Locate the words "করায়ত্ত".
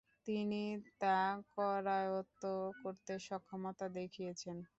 1.53-2.43